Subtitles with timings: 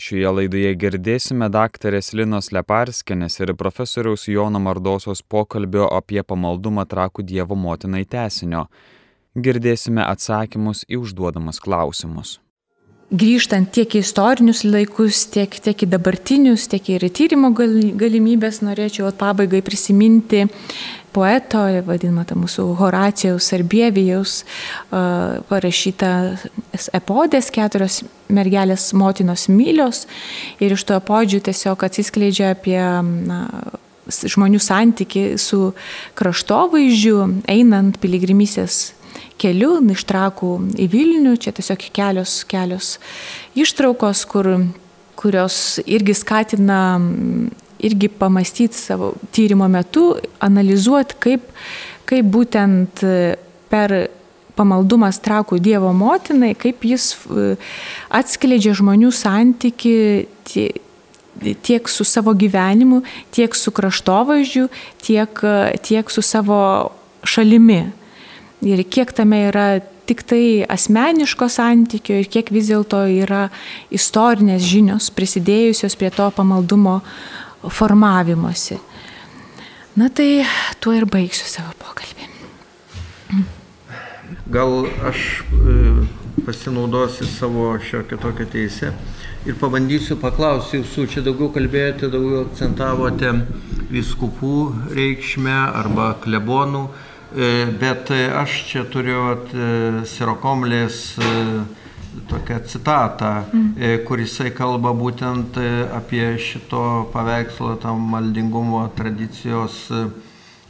[0.00, 7.58] Šioje laidoje girdėsime daktarės Linos Leparskenės ir profesoriaus Jono Mardosios pokalbio apie pamaldumą trakų Dievo
[7.66, 8.64] motinai tesinio.
[9.36, 12.38] Girdėsime atsakymus į užduodamus klausimus
[13.10, 19.10] grįžtant tiek į istorinius laikus, tiek, tiek į dabartinius, tiek ir į tyrimo galimybės, norėčiau
[19.18, 20.44] pabaigai prisiminti
[21.14, 24.36] poeto, vadinamą tą mūsų Horacijaus Arbievijaus
[25.50, 26.12] parašytą
[26.96, 28.00] epodės keturios
[28.30, 30.06] mergelės motinos mylios.
[30.62, 33.42] Ir iš to epodžių tiesiog atsiskleidžia apie na,
[34.10, 35.72] žmonių santyki su
[36.18, 37.18] kraštovaizdžiu,
[37.50, 38.80] einant piligrimysės
[39.40, 42.98] keliu iš trakų į Vilnių, čia tiesiog kelios, kelios
[43.58, 44.50] ištraukos, kur,
[45.20, 46.80] kurios irgi skatina
[47.86, 51.46] irgi pamastyti savo tyrimo metu, analizuoti, kaip,
[52.08, 53.04] kaip būtent
[53.70, 53.96] per
[54.58, 57.54] pamaldumas trakų Dievo motinai, kaip jis e,
[58.12, 59.94] atskleidžia žmonių santyki
[61.64, 63.00] tiek su savo gyvenimu,
[63.32, 64.66] tiek su kraštovaizdžiu,
[65.00, 65.40] tiek,
[65.86, 66.60] tiek su savo
[67.24, 67.84] šalimi.
[68.66, 69.68] Ir kiek tame yra
[70.10, 73.46] tik tai asmeniško santykio ir kiek vis dėlto yra
[73.94, 76.98] istorinės žinios prisidėjusios prie to pamaldumo
[77.68, 78.78] formavimosi.
[79.96, 80.46] Na tai
[80.80, 82.28] tuo ir baigsiu savo pokalbį.
[84.50, 85.76] Gal aš e,
[86.46, 88.94] pasinaudosiu savo šiokią tokią teisę
[89.46, 93.34] ir pabandysiu paklausti jūsų, čia daugiau kalbėjote, daugiau akcentavote
[93.90, 94.56] viskupų
[94.96, 96.88] reikšmę arba klebonų
[97.36, 99.36] E, bet e, aš čia turiu
[100.10, 100.96] Sirokomlės
[102.28, 103.74] tokią citatą, mm.
[104.06, 105.58] kur jisai kalba būtent
[105.94, 109.86] apie šito paveikslo tam maldingumo tradicijos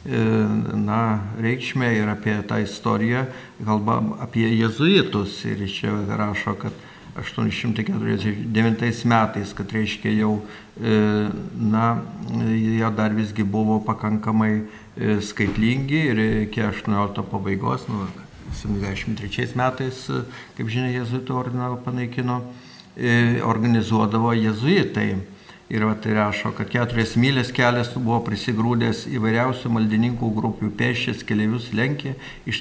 [0.05, 1.01] na,
[1.41, 3.25] reikšmę ir apie tą istoriją,
[3.65, 6.73] kalba apie jezuitus ir čia rašo, kad
[7.21, 10.37] 849 metais, kad reiškia jau,
[11.59, 11.87] na,
[12.49, 14.53] jie dar visgi buvo pakankamai
[14.97, 18.07] E, skaitlingi ir iki 18 pabaigos, nu,
[18.53, 20.23] 73 metais, e,
[20.57, 22.41] kaip žinia, jezuitų ordiną panaikino,
[22.95, 25.15] e, organizuodavo jezuitai.
[25.71, 31.69] Ir va, tai rašo, kad keturias mylės kelias buvo prisigrūdęs įvairiausių maldininkų grupių pėščias keliaivius
[31.71, 32.59] lenkė, iš,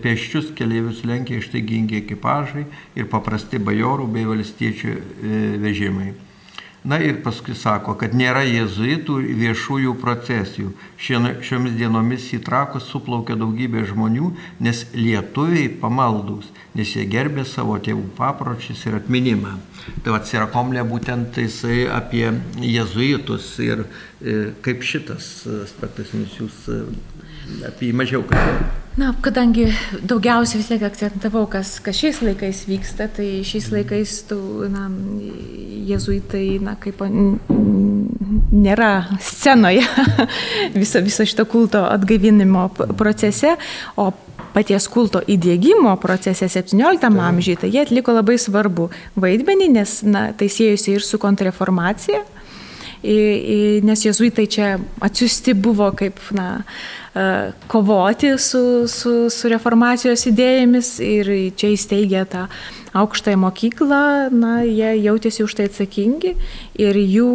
[0.00, 2.64] pėščius keliaivius lenkė ištaigingi ekipažai
[2.96, 4.96] ir paprasti bajorų bei valstiečių
[5.60, 6.14] vežimai.
[6.86, 10.68] Na ir paskui sako, kad nėra jėzuitų viešųjų procesijų.
[11.02, 14.30] Šiomis dienomis į trakus suplaukia daugybė žmonių,
[14.62, 19.56] nes lietuviai pamaldus, nes jie gerbė savo tėvų papročius ir atminimą.
[20.04, 22.28] Tai va, Sirakomlė būtent jisai apie
[22.62, 25.30] jėzuitus ir e, kaip šitas
[25.66, 26.82] aspektas, nes jūs e,
[27.66, 28.85] apie jį mažiau kalbėjote.
[28.96, 29.66] Na, kadangi
[30.08, 34.38] daugiausiai vis tiek akcentavau, kas, kas šiais laikais vyksta, tai šiais laikais tų,
[34.72, 34.86] na,
[35.90, 37.02] jezuitai, na, kaip
[38.56, 38.90] nėra
[39.20, 39.84] scenoje
[40.80, 43.58] viso, viso šito kulto atgaivinimo procese,
[44.00, 44.08] o
[44.56, 48.88] paties kulto įdėgymo procese 17 amžiuje, tai jie atliko labai svarbu
[49.20, 52.24] vaidmenį, nes na, tai siejusi ir su kontrreformacija,
[53.86, 56.64] nes jezuitai čia atsiusti buvo kaip na,
[57.16, 62.42] E, kovoti su, su, su reformacijos idėjomis ir čia įsteigė tą
[62.92, 64.00] aukštąją mokyklą,
[64.36, 66.34] na, jie jautėsi už tai atsakingi
[66.76, 67.30] ir jų,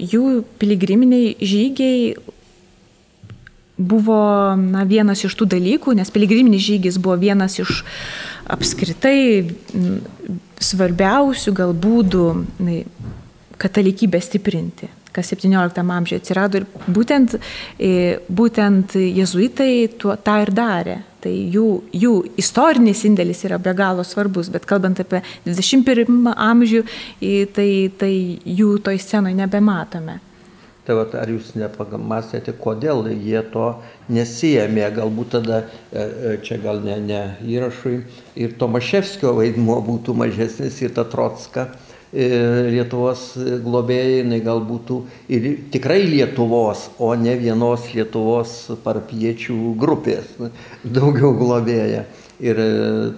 [0.00, 0.24] jų
[0.56, 2.16] piligriminiai žygiai
[3.76, 4.22] buvo
[4.56, 7.82] na, vienas iš tų dalykų, nes piligriminis žygis buvo vienas iš
[8.48, 9.52] apskritai
[10.64, 12.30] svarbiausių gal būdų
[13.60, 17.38] katalikybę stiprinti kas 17 amžiuje atsirado ir būtent,
[17.78, 21.00] e, būtent jezuitai tuo, tą ir darė.
[21.24, 21.66] Tai jų,
[21.96, 26.84] jų istorinis indėlis yra be galo svarbus, bet kalbant apie 21 amžių,
[27.56, 27.68] tai,
[27.98, 28.12] tai
[28.44, 30.20] jų toj scenoje nebematome.
[30.86, 33.72] Tai va, ar jūs nepamastėte, kodėl jie to
[34.14, 37.96] nesijėmė, galbūt tada, e, e, čia gal ne, ne įrašui,
[38.38, 41.85] ir Tomaševskio vaidmuo būtų mažesnis į tą Trotską E,
[42.16, 48.54] Lietuvos globėjai, jinai gal būtų ir tikrai Lietuvos, o ne vienos Lietuvos
[48.84, 50.30] parpiečių grupės,
[50.82, 52.06] daugiau globėja.
[52.36, 52.70] Ir e,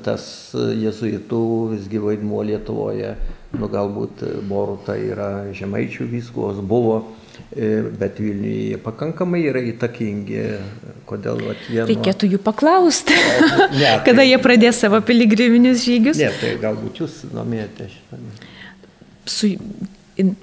[0.07, 0.25] tas
[0.55, 3.17] jezuitų visgi vaidmuo Lietuvoje,
[3.59, 7.01] nu galbūt Boruta yra žemaičių vyskos, buvo,
[7.51, 10.45] e, bet Vilniuje pakankamai yra įtakingi.
[11.09, 11.89] Kodėl vieno...
[11.89, 13.97] Reikėtų jų paklausti, ne, tai...
[14.07, 16.23] kada jie pradės savo piligriminius žygius.
[16.23, 18.23] Ne, tai galbūt jūs domėjate šitą
[19.29, 19.55] su,
[20.17, 20.35] in,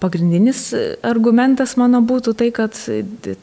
[0.00, 0.70] pagrindinis
[1.04, 2.76] argumentas mano būtų tai, kad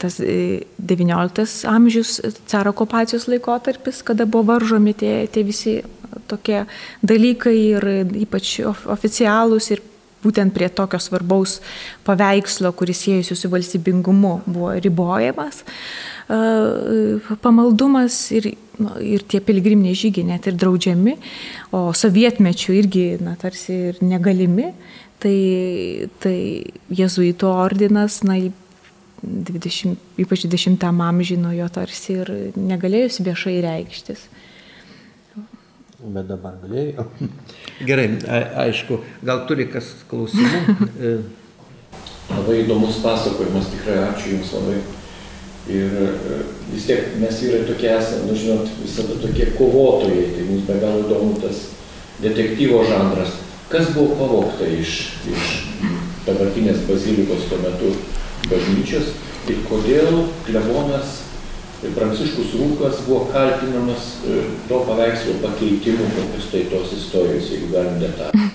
[0.02, 2.18] tas XIX amžius
[2.50, 5.78] caro okupacijos laikotarpis, kada buvo varžomi tie, tie visi
[6.28, 6.64] tokie
[7.06, 7.88] dalykai ir
[8.24, 9.84] ypač oficialūs ir
[10.28, 11.58] būtent prie tokio svarbaus
[12.06, 15.64] paveikslo, kuris siejasi su valstybingumu, buvo ribojamas
[17.42, 21.16] pamaldumas ir, nu, ir tie piligriminiai žygiai net ir draudžiami,
[21.72, 24.72] o sovietmečių irgi, na, tarsi ir negalimi,
[25.22, 26.38] tai, tai
[26.92, 28.38] jezuito ordinas, na,
[29.18, 34.28] 20, ypač 20 amžiuje nuo jo tarsi ir negalėjus viešai reikštis
[35.98, 37.04] bet dabar galėjau.
[37.88, 40.60] Gerai, a, aišku, gal turi kas klausimų?
[42.28, 44.78] labai įdomus pasakojimas, tikrai ačiū Jums labai.
[45.68, 46.38] Ir e,
[46.72, 51.02] vis tiek mes vyrai tokie esame, nu žinot, visada tokie kovotojai, tai mums be galo
[51.04, 51.66] įdomu tas
[52.22, 53.36] detektyvo žanras.
[53.68, 54.94] Kas buvo pavokta iš,
[55.28, 55.50] iš
[56.24, 57.92] dabartinės bazilikos tuo metu
[58.48, 59.12] bažnyčios
[59.48, 61.18] ir kodėl klebonas
[61.78, 68.48] Pranciškus Rūkas buvo kaltinamas e, to paveikslo pakeitimu, kokius tai tos istorijos, jeigu galim detalių.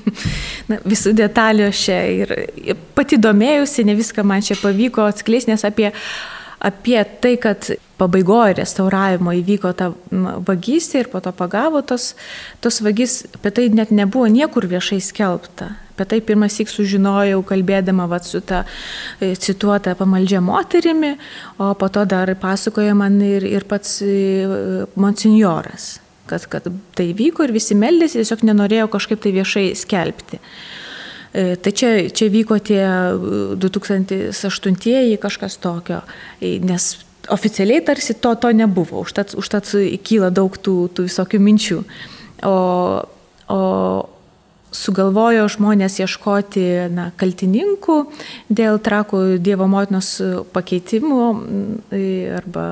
[0.70, 2.32] Na, visų detalių aš čia ir
[2.96, 5.90] pati domėjusi, ne viską man čia pavyko atskleisti, nes apie,
[6.64, 7.68] apie tai, kad
[8.00, 9.92] pabaigoje restauravimo įvyko ta
[10.48, 12.14] vagystė ir po to pagavo tos,
[12.64, 15.74] tos vagys, apie tai net nebuvo niekur viešai skelbta.
[15.94, 18.64] Apie tai pirmas įk sužinojau, kalbėdama vat, su ta
[19.22, 21.12] e, cituota pamaldžia moterimi,
[21.62, 24.08] o po to dar pasakoja man ir, ir pats e,
[24.98, 26.66] monsinjoras, kad, kad
[26.98, 30.40] tai vyko ir visi meldėsi, tiesiog nenorėjo kažkaip tai viešai skelbti.
[31.30, 32.82] E, tai čia, čia vyko tie
[33.62, 36.00] 2008-ieji kažkas tokio,
[36.42, 36.88] nes
[37.30, 39.70] oficialiai tarsi to, to nebuvo, užtat, užtat
[40.02, 41.78] kyla daug tų, tų visokių minčių.
[42.50, 42.56] O,
[43.46, 43.60] o,
[44.74, 47.96] sugalvojo žmonės ieškoti na, kaltininkų
[48.50, 50.16] dėl trakų Dievo motinos
[50.54, 51.20] pakeitimų
[52.40, 52.66] arba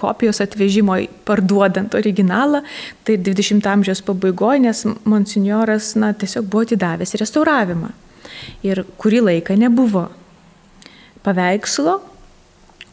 [0.00, 0.96] kopijos atvežimo
[1.28, 2.62] parduodant originalą.
[3.04, 7.92] Tai 20 amžiaus pabaigoje, nes monsinjoras na, tiesiog buvo atidavęs restauravimą.
[8.64, 10.08] Ir kurį laiką nebuvo
[11.24, 11.98] paveikslo,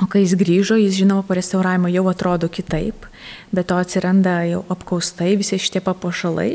[0.04, 3.08] o kai jis grįžo, jis žinoma po restauravimo jau atrodo kitaip
[3.52, 6.50] bet to atsiranda jau apkaustai visi šitie papuošalai.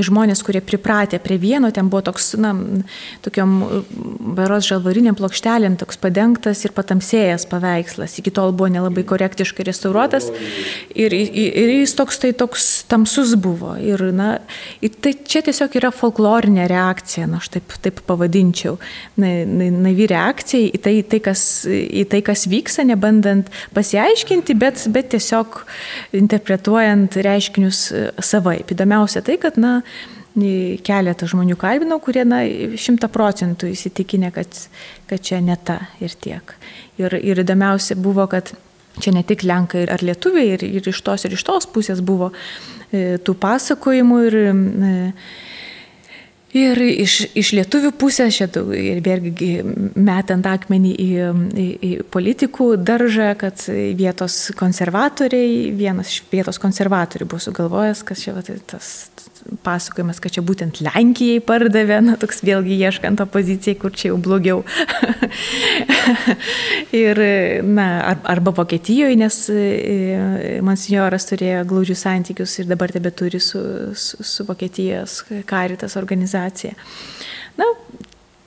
[0.00, 2.52] Ir žmonės, kurie pripratę prie vieno, ten buvo toks, na,
[3.24, 3.58] tokiam
[4.36, 8.16] beros žalvariniam plokštelėm, toks padengtas ir patamsėjęs paveikslas.
[8.20, 10.30] Iki tol buvo nelabai korektiškai restauruotas
[10.94, 13.74] ir, ir, ir jis toks tai toks tamsus buvo.
[13.80, 14.32] Ir, na,
[14.84, 18.78] ir tai čia tiesiog yra folklorinė reakcija, na, aš taip, taip pavadinčiau.
[19.20, 25.62] Naivi reakcija į tai, tai, kas, į tai, kas vyksta, nebandant pasiaiškinti, bet, bet tiesiog
[26.16, 28.72] interpretuojant reiškinius e, savaip.
[28.74, 29.80] Įdomiausia tai, kad, na,
[30.86, 32.42] keletą žmonių kalbinau, kurie, na,
[32.78, 34.60] šimta procentų įsitikinę, kad,
[35.10, 36.54] kad čia ne ta ir tiek.
[37.02, 38.52] Ir, ir įdomiausia buvo, kad
[39.00, 42.30] čia ne tik lenkai ar lietuviai, ir, ir iš tos ir iš tos pusės buvo
[42.92, 44.52] e, tų pasakojimų ir e,
[46.50, 49.50] Ir iš, iš lietuvių pusės, šitą, ir vėlgi
[49.94, 51.08] metant akmenį į,
[51.54, 58.34] į, į politikų daržą, kad vietos konservatoriai, vienas iš vietos konservatorių buvo sugalvojęs, kad čia
[58.34, 58.90] va, tai tas
[59.64, 64.62] pasakojimas, kad čia būtent Lenkijai pardavė, na, toks vėlgi ieškant opozicijai, kur čia jau blogiau.
[67.04, 67.22] ir,
[67.66, 67.88] na,
[68.34, 73.62] arba Vokietijoje, nes e, monsinjoras turėjo glaudžius santykius ir dabar tebe turi su,
[73.94, 76.76] su, su Vokietijos karitas organizacija.
[77.60, 77.68] Na,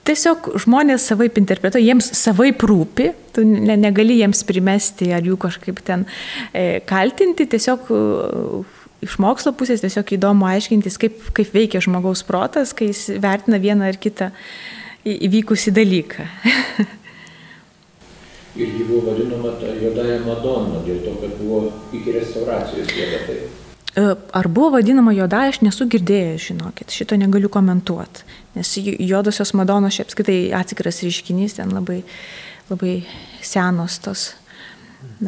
[0.04, 5.80] Tiesiog žmonės savaip interpretuoja, jiems savaip rūpi, tu ne, negali jiems primesti ar jų kažkaip
[5.86, 6.04] ten
[6.52, 7.88] e, kaltinti, tiesiog
[9.04, 13.90] iš mokslo pusės tiesiog įdomu aiškintis, kaip, kaip veikia žmogaus protas, kai jis vertina vieną
[13.92, 14.30] ar kitą
[15.04, 16.28] įvykusi dalyką.
[18.54, 23.38] Ir ji buvo vadinama juodąją Madonna, dėl to, kad buvo iki restauracijos juoda tai.
[23.98, 24.04] E,
[24.38, 28.22] ar buvo vadinama juodąja, aš nesu girdėjęs, žinokit, šito negaliu komentuoti,
[28.54, 32.00] nes juodosios Madonos šiaip apskritai atskiras reiškinys, ten labai,
[32.70, 32.94] labai
[33.42, 34.28] senos tos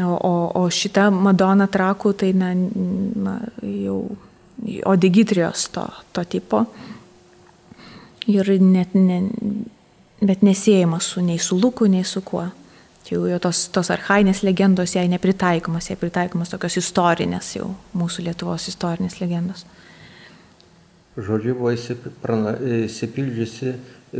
[0.03, 4.01] O, o šita Madona trakų, tai na, na, jau
[4.85, 6.67] odigitrijos to, to tipo.
[8.27, 9.21] Ir net ne,
[10.21, 12.49] bet nesėjama su nei su Luku, nei su kuo.
[13.07, 18.67] Jau, jau tos, tos arhainės legendos jai nepritaikomas, jai pritaikomas tokios istorinės jau mūsų Lietuvos
[18.73, 19.63] istorinės legendos.
[21.17, 23.71] Žodžiu, buvo įsipildžiusi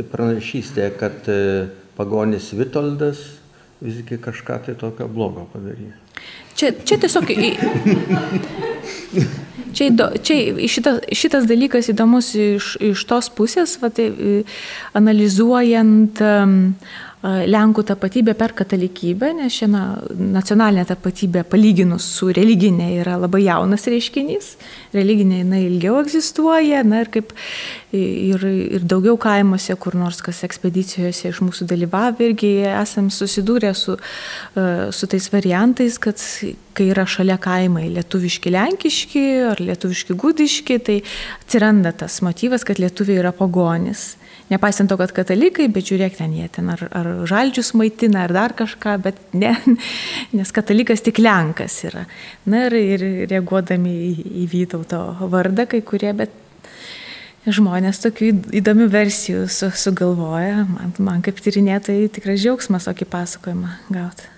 [0.09, 1.67] pranašystė, kad e,
[1.99, 3.21] pagonis Vitoldas
[3.81, 5.95] visgi kažką tai tokio blogo padarys.
[6.57, 7.29] Čia, čia tiesiog...
[9.77, 9.91] Čia,
[10.25, 14.07] čia šitas, šitas dalykas įdomus iš, iš tos pusės, va, tai,
[14.97, 16.55] analizuojant um,
[17.25, 24.51] Lenkų tapatybė per katalikybę, nes šiandien nacionalinė tapatybė palyginus su religinė yra labai jaunas reiškinys.
[24.93, 27.33] Religinė jinai ilgiau egzistuoja, na ir kaip
[27.97, 28.45] ir,
[28.77, 33.97] ir daugiau kaimuose, kur nors kas ekspedicijose iš mūsų dalyvavo, irgi esam susidūrę su,
[34.53, 36.21] su tais variantais, kad
[36.77, 41.01] kai yra šalia kaimai lietuviški lenkiški ar lietuviški gudiški, tai
[41.41, 44.11] atsiranda tas motyvas, kad lietuviai yra pagonis.
[44.47, 48.55] Nepaisant to, kad katalikai, bet žiūrėk ten jie ten ar, ar žaldžius maitina, ar dar
[48.55, 49.51] kažką, bet ne,
[50.37, 52.05] nes katalikas tik Lenkas yra.
[52.47, 54.11] Na ir, ir reaguodami į,
[54.43, 56.31] į Vytauto vardą kai kurie, bet
[57.47, 60.63] žmonės tokių įdomių versijų su, sugalvoja.
[60.69, 64.31] Man, man kaip tyrinėtojai tikrai džiaugsmas tokį pasakojimą gauti.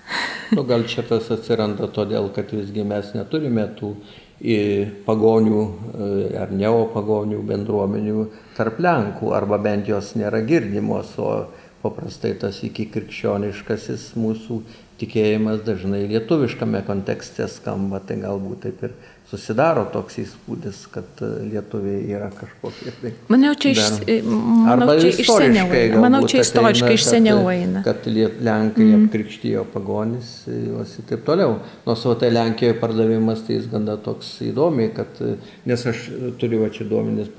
[0.57, 3.93] Nu, gal čia tas atsiranda todėl, kad visgi mes neturime tų
[4.39, 11.49] pagonių e, ar neopagonių bendruomenių tarp Lenkų, arba bent jos nėra girdimos, o
[11.83, 14.61] paprastai tas iki krikščioniškasis mūsų
[14.99, 18.95] tikėjimas dažnai lietuviškame kontekste skamba, tai galbūt taip ir
[19.29, 22.93] susidaro toks įspūdis, kad lietuviai yra kažkokie.
[23.01, 23.81] Tai manau, čia iš,
[24.25, 26.01] manau, čia iš seniau eina.
[26.01, 27.83] Manau, čia istoriškai iš seniau eina.
[27.85, 29.05] Kad, kad Lenkai mm.
[29.05, 31.59] apkrikštijo pagonis, juos ir taip toliau.
[31.85, 35.21] Nors o tai Lenkijoje pardavimas, tai jis ganda toks įdomiai, kad,
[35.69, 36.07] nes aš
[36.41, 37.29] turiu čia duomenis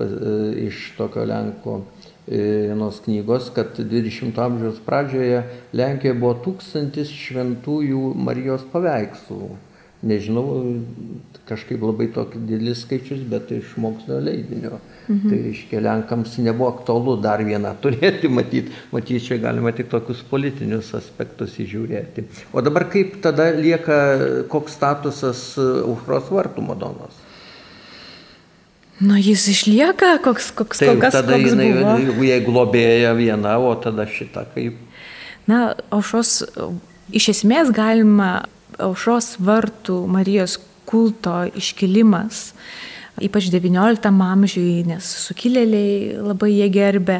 [0.67, 1.81] iš tokio Lenko
[2.27, 5.41] vienos knygos, kad 20-ojo amžiaus pradžioje
[5.75, 9.49] Lenkijoje buvo tūkstantis šventųjų Marijos paveikslų.
[10.01, 10.45] Nežinau,
[11.51, 14.79] kažkaip labai tokį didelis skaičius, bet iš mokslo leidinio.
[15.07, 15.29] Mhm.
[15.29, 20.93] Tai reiškia, Lenkams nebuvo aktualu dar vieną turėti, matyti, matyti, čia galima tik tokius politinius
[20.97, 22.27] aspektus įžiūrėti.
[22.53, 23.97] O dabar kaip tada lieka,
[24.51, 27.27] koks statusas užros vartų Madonos?
[29.01, 32.21] Nu, jis išlieka, koks, koks, Taip, koks, tada koks jinai, buvo.
[32.21, 34.77] jei globėja viena, o tada šita kaip.
[35.49, 36.43] Na, aušos,
[37.09, 38.43] iš esmės galima
[38.81, 42.51] aušos vartų Marijos kulto iškilimas,
[43.21, 47.19] ypač XIX amžiui, nes sukilėliai labai jie gerbė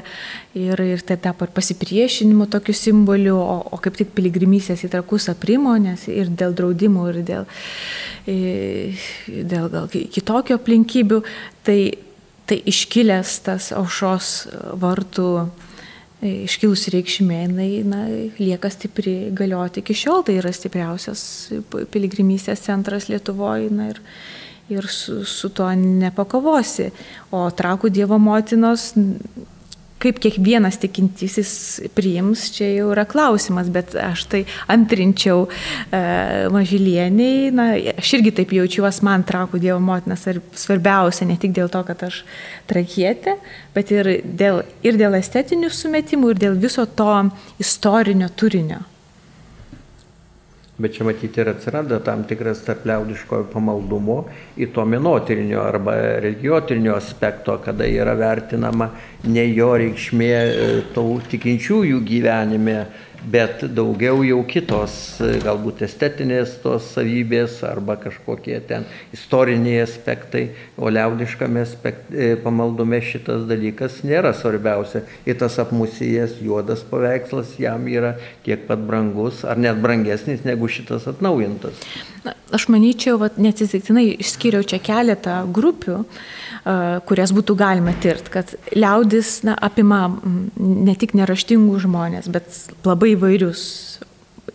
[0.57, 5.29] ir, ir tai tapo ir pasipriešinimo tokiu simboliu, o, o kaip tik piligrimysės į trakus
[5.33, 7.49] aprimo, nes ir dėl draudimų, ir dėl,
[9.51, 11.21] dėl gal kitokio aplinkybių,
[11.67, 11.79] tai,
[12.49, 14.31] tai iškilęs tas aušos
[14.81, 15.27] vartų
[16.21, 18.01] iškilusi reikšmė, jinai na,
[18.39, 21.23] lieka stipri galioti iki šiol, tai yra stipriausias
[21.93, 24.01] piligrimystės centras Lietuvoje na, ir,
[24.71, 26.91] ir su, su tuo nepakovosi.
[27.33, 28.91] O trakų Dievo motinos
[30.01, 31.53] kaip kiekvienas tikintysis
[31.95, 36.01] priims, čia jau yra klausimas, bet aš tai antrinčiau e,
[36.53, 41.83] mažylieniai, na, aš irgi taip jaučiuosi, man trakų Dievo motina svarbiausia, ne tik dėl to,
[41.87, 42.23] kad aš
[42.69, 43.37] trakietė,
[43.75, 47.11] bet ir dėl, ir dėl estetinių sumetimų, ir dėl viso to
[47.61, 48.81] istorinio turinio.
[50.81, 54.17] Bet čia matyti ir atsiranda tam tikras tarp liaudiškojo pamaldumo
[54.57, 58.89] į to menotirinio arba religiotirinio aspekto, kada yra vertinama
[59.29, 62.77] ne jo reikšmė e, tų tikinčiųjų gyvenime,
[63.29, 64.93] bet daugiau jau kitos,
[65.43, 70.47] galbūt estetinės tos savybės arba kažkokie ten istoriniai aspektai,
[70.77, 75.03] o liaudiškame aspekt, e, pamaldume šitas dalykas nėra svarbiausia.
[75.29, 81.07] Ir tas apmusėjęs juodas paveikslas jam yra tiek pat brangus ar net brangesnis negu šitas
[81.11, 81.85] atnaujintas.
[82.25, 86.03] Na, aš manyčiau, neatsitiktinai išskiriau čia keletą grupių,
[87.09, 90.03] kurias būtų galima tirti, kad liaudis na, apima
[90.57, 93.63] ne tik neraštingų žmonės, bet labai įvairius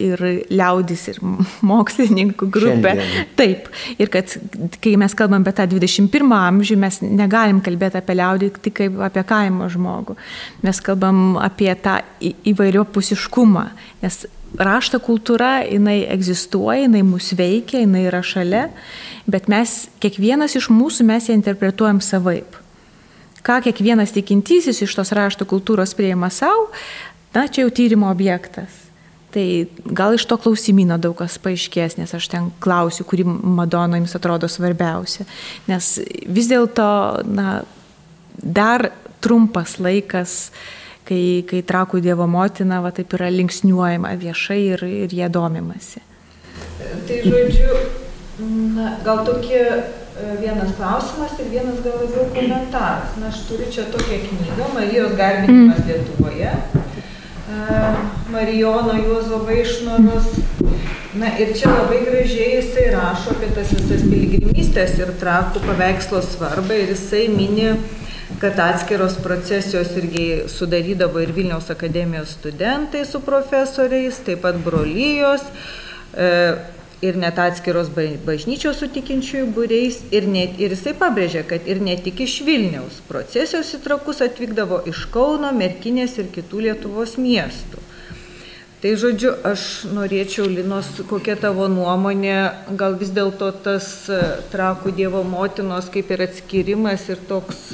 [0.02, 0.20] ir
[0.52, 1.20] liaudis, ir
[1.70, 2.94] mokslininkų grupė.
[2.98, 3.28] Šiandien.
[3.38, 3.70] Taip.
[4.00, 4.36] Ir kad
[4.82, 9.25] kai mes kalbam apie tą 21 amžių, mes negalim kalbėti apie liaudį tik kaip apie
[9.26, 10.16] kaimo žmogų.
[10.66, 13.68] Mes kalbam apie tą įvairio pusiškumą.
[14.04, 18.68] Nes rašto kultūra, jinai egzistuoja, jinai mus veikia, jinai yra šalia
[19.26, 22.56] bet mes, kiekvienas iš mūsų, mes ją interpretuojam savaip.
[23.46, 26.70] Ką kiekvienas tikintysis iš tos rašto kultūros prieima savo,
[27.34, 28.84] na, čia jau tyrimo objektas.
[29.34, 29.44] Tai
[29.84, 34.48] gal iš to klausimino daug kas paaiškės, nes aš ten klausiu, kuri Madona jums atrodo
[34.50, 35.26] svarbiausia.
[35.68, 36.88] Nes vis dėlto,
[37.28, 37.60] na,
[38.40, 38.88] dar
[39.22, 40.38] trumpas laikas,
[41.06, 46.02] kai, kai trakų Dievo motina, va taip yra linksniuojama viešai ir, ir jie domimasi.
[47.06, 47.78] Tai žodžiu,
[48.76, 49.82] Na, gal tokie e,
[50.42, 53.14] vienas klausimas ir vienas gal labiau komentaras.
[53.16, 55.86] Na, aš turiu čia tokią knygą, Marijos garbinimas mm.
[55.88, 57.94] Lietuvoje, e,
[58.34, 60.28] Marijono Juozo Vaišnoros
[61.16, 66.76] Na ir čia labai gražiai jisai rašo apie tas visas piligrimystės ir trakų paveikslo svarbą
[66.76, 67.70] ir jisai mini,
[68.40, 75.44] kad atskiros procesijos irgi sudarydavo ir Vilniaus akademijos studentai su profesoriais, taip pat brolyjos.
[76.16, 76.30] E,
[77.04, 82.22] ir net atskiros bažnyčios sutikinčiųjų būreis ir, net, ir jisai pabrėžė, kad ir ne tik
[82.24, 87.85] iš Vilniaus procesijos į trakus atvykdavo iš Kauno, Merkinės ir kitų Lietuvos miestų.
[88.76, 92.35] Tai žodžiu, aš norėčiau, Linos, kokia tavo nuomonė,
[92.76, 94.18] gal vis dėlto tas e,
[94.52, 97.71] trakų Dievo motinos kaip ir atskirimas ir toks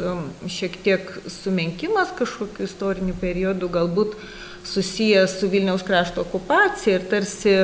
[0.46, 4.14] šiek tiek sumenkimas kažkokiu istoriniu periodu, galbūt
[4.62, 7.58] susijęs su Vilniaus krašto okupacija ir tarsi,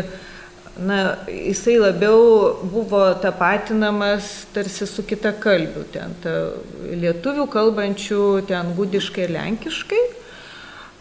[0.83, 6.35] na, jisai labiau buvo tapatinamas tarsi su kita kalbiu, ten ta
[6.91, 10.07] lietuvių kalbančių ten gudiškai ir lenkiškai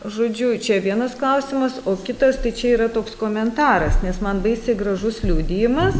[0.08, 5.20] Žodžiu, čia vienas klausimas, o kitas tai čia yra toks komentaras, nes man baisiai gražus
[5.20, 5.98] liūdėjimas,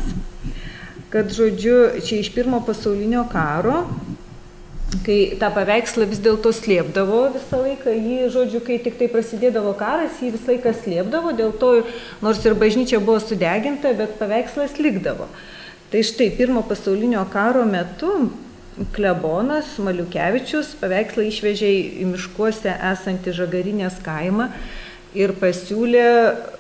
[1.12, 3.82] kad, žodžiu, čia iš pirmo pasaulinio karo,
[5.04, 10.24] kai tą paveikslą vis dėlto slėpdavo visą laiką, jį, žodžiu, kai tik tai prasidėdavo karas,
[10.24, 11.74] jį visą laiką slėpdavo, dėl to,
[12.24, 15.28] nors ir bažnyčia buvo sudeginta, bet paveikslas likdavo.
[15.92, 18.30] Tai štai pirmo pasaulinio karo metu
[18.96, 21.72] klebonas Maliukevičius paveikslą išvežė
[22.04, 24.50] į miškuose esantį žagarinės kaimą
[25.18, 26.08] ir pasiūlė,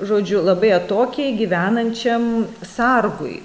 [0.07, 3.41] žodžiu, labai atokiai gyvenančiam sargui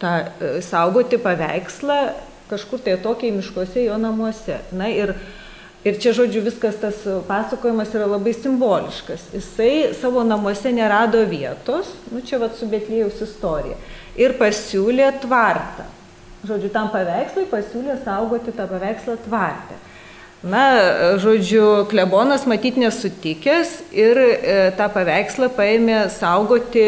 [0.00, 1.98] tą e, saugoti paveikslą
[2.48, 4.62] kažkur tai atokiai miškuose jo namuose.
[4.72, 5.14] Na ir
[5.86, 6.96] Ir čia, žodžiu, viskas tas
[7.28, 9.28] pasakojimas yra labai simboliškas.
[9.30, 13.76] Jisai savo namuose nerado vietos, nu čia vad su Betlėjaus istorija,
[14.18, 15.86] ir pasiūlė tvartą.
[16.48, 19.76] Žodžiu, tam paveikslui pasiūlė saugoti tą paveikslą tvartę.
[20.38, 20.62] Na,
[21.18, 26.84] žodžiu, klebonas matyt nesutikęs ir e, tą paveikslą paėmė saugoti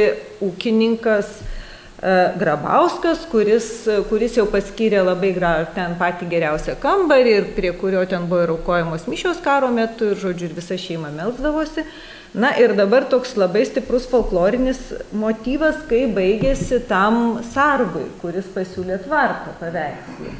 [0.47, 3.67] ūkininkas e, Grabauskas, kuris,
[4.07, 8.55] kuris jau paskyrė labai gra, ten patį geriausią kambarį ir prie kurio ten buvo ir
[8.55, 11.88] aukojamos mišios karo metu ir, žodžiu, ir visa šeima melsdavosi.
[12.35, 14.79] Na ir dabar toks labai stiprus folklorinis
[15.11, 20.37] motyvas, kai baigėsi tam sargui, kuris pasiūlė tvarką paveikslui.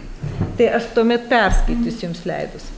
[0.59, 2.69] Tai aš tuomet perskaitysiu jums leidus.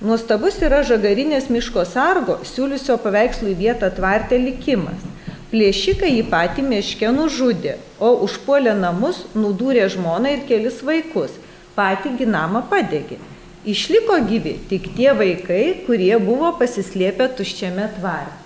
[0.00, 5.04] Nuostabus yra žagarinės miško sargo, siūliusio paveikslui vietą tvartę likimas.
[5.52, 11.36] Plėšikai jį patį miške nužudė, o užpuolė namus, nudūrė žmoną ir kelis vaikus,
[11.76, 13.20] patį ginamą padegė.
[13.68, 18.45] Išliko gyvi tik tie vaikai, kurie buvo pasislėpę tuščiame tvarte.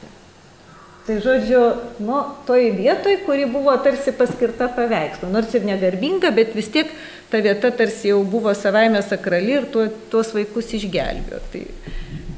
[1.07, 1.61] Tai žodžiu,
[2.05, 6.93] nu, toj vietoj, kuri buvo tarsi paskirta paveikslu, nors ir negarbinga, bet vis tiek
[7.33, 11.41] ta vieta tarsi jau buvo savaime sakrali ir tuo, tuos vaikus išgelbėjo.
[11.53, 11.63] Tai,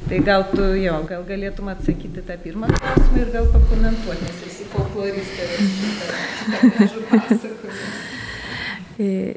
[0.07, 4.69] tai gal tu jo, gal galėtum atsakyti tą pirmą klausimą ir gal pakomentuoti, nes esi
[4.73, 5.45] folkloristė.
[9.01, 9.35] E,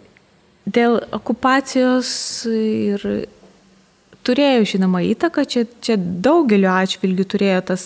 [0.67, 2.09] dėl okupacijos
[2.51, 3.05] ir
[4.27, 7.85] turėjo žinoma įtaką, čia, čia daugeliu atžvilgių turėjo tas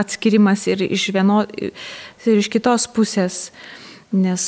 [0.00, 3.50] atskirimas ir iš, vieno, ir iš kitos pusės.
[4.10, 4.42] Nes,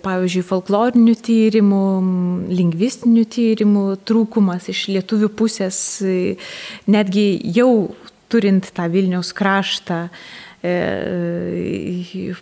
[0.00, 1.86] pavyzdžiui, folklorinių tyrimų,
[2.48, 5.76] lingvistinių tyrimų trūkumas iš lietuvių pusės,
[6.88, 7.92] netgi jau
[8.32, 10.06] turint tą Vilniaus kraštą,
[10.64, 10.72] e,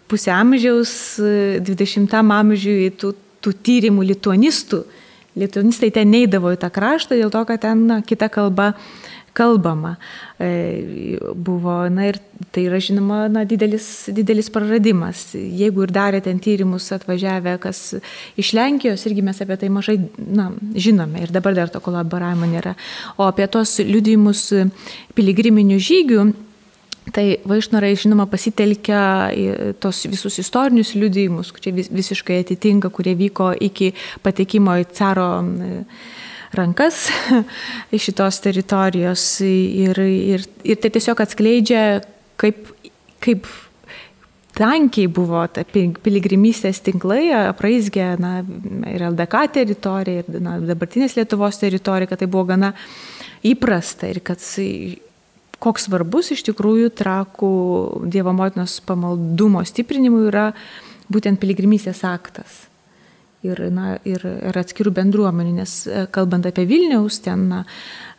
[0.07, 0.93] pusę amžiaus,
[1.67, 4.85] 20 amžiui tų, tų tyrimų lituanistų,
[5.41, 8.73] lituanistai ten neidavo į tą kraštą dėl to, kad ten na, kita kalba
[9.41, 9.95] kalbama
[10.39, 12.21] e, buvo, na ir
[12.53, 15.31] tai yra žinoma, na, didelis, didelis praradimas.
[15.35, 17.83] Jeigu ir darė ten tyrimus atvažiavę, kas
[18.41, 22.77] iš Lenkijos, irgi mes apie tai mažai, na, žinome ir dabar dar to kolaboravimo nėra.
[23.17, 24.47] O apie tos liudijimus
[25.17, 26.31] piligriminių žygių,
[27.11, 29.01] Tai vaišnorai, žinoma, pasitelkia
[29.83, 33.91] tos visus istorinius liudijimus, kurie visiškai atitinka, kurie vyko iki
[34.23, 35.31] patekimo į caro
[36.57, 37.09] rankas
[37.95, 41.83] iš šitos teritorijos ir, ir, ir tai tiesiog atskleidžia,
[42.41, 42.73] kaip,
[43.23, 43.49] kaip
[44.59, 48.41] tankiai buvo ta piligrimystės tinklai, apraizgė na,
[48.91, 52.75] ir LDK teritorija, ir na, dabartinės Lietuvos teritorija, kad tai buvo gana
[53.47, 54.43] įprasta ir kad
[55.61, 57.53] koks svarbus iš tikrųjų trakų
[58.11, 60.51] Dievo motinos pamaldumo stiprinimui yra
[61.13, 62.70] būtent piligrimystės aktas
[63.47, 67.61] ir, na, ir, ir atskirų bendruomenių, nes e, kalbant apie Vilniaus, ten na,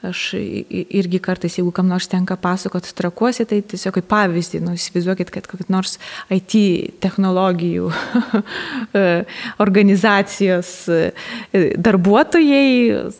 [0.06, 5.30] aš irgi kartais, jeigu kam nors tenka pasakoti trakuosi, tai tiesiog kaip pavyzdį, nu, įsivaizduokit,
[5.34, 6.00] kad kokį nors
[6.34, 6.56] IT
[7.04, 7.92] technologijų
[8.98, 9.04] e,
[9.62, 11.04] organizacijos e,
[11.78, 13.12] darbuotojai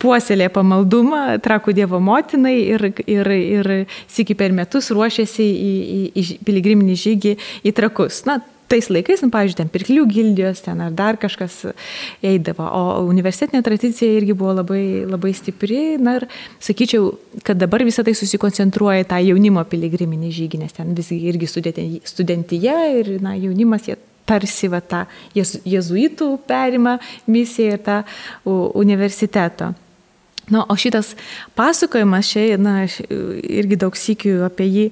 [0.00, 3.70] puoselė pamaldumą trakų Dievo motinai ir, ir, ir
[4.08, 7.34] sėki per metus ruošiasi į, į, į piligriminį žygį
[7.68, 8.22] į trakus.
[8.28, 8.38] Na,
[8.70, 11.56] tais laikais, nu, pavyzdžiui, ten pirklių gildijos ten ar dar kažkas
[12.22, 15.96] eidavo, o universitetinė tradicija irgi buvo labai, labai stipri.
[16.02, 16.28] Na ir
[16.62, 17.10] sakyčiau,
[17.46, 23.12] kad dabar visą tai susikoncentruoja tą jaunimo piligriminį žygį, nes ten visgi irgi studentyje ir
[23.24, 23.98] na, jaunimas jie
[24.30, 25.04] tarsi va tą
[25.34, 28.02] jezuitų perima misiją ir tą
[28.78, 29.74] universiteto.
[30.50, 31.12] Na, o šitas
[31.58, 34.86] pasakojimas čia, na, irgi daug sykių apie jį,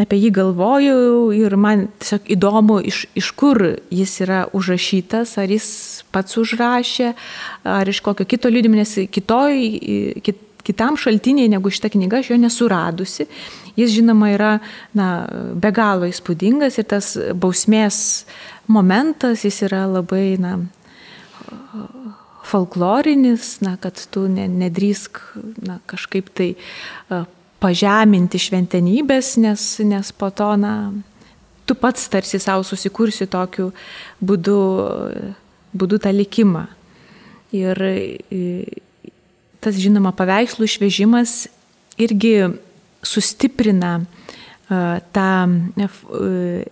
[0.00, 0.96] apie jį galvoju
[1.36, 3.60] ir man tiesiog įdomu, iš, iš kur
[3.94, 5.68] jis yra užrašytas, ar jis
[6.14, 7.12] pats užrašė,
[7.68, 9.60] ar iš kokio kito liūdimo, nes kitoj,
[10.26, 13.28] kit, kitam šaltiniai negu šita knyga aš jo nesuradusi.
[13.78, 14.52] Jis žinoma yra
[14.94, 15.08] na,
[15.58, 18.24] be galo įspūdingas ir tas bausmės
[18.70, 20.56] momentas, jis yra labai na,
[22.44, 25.20] folklorinis, na, kad tu ne, nedrįsk
[25.64, 26.52] na, kažkaip tai
[27.64, 30.74] pažeminti šventenybės, nes, nes po to, na,
[31.64, 33.70] tu pats tarsi savo susikursi tokiu
[34.20, 34.58] būdu,
[35.72, 36.66] būdu tą likimą.
[37.54, 37.80] Ir
[39.64, 41.44] tas, žinoma, paveikslų išvežimas
[42.04, 42.34] irgi
[43.04, 45.30] sustiprina uh, tą
[45.86, 46.64] uh,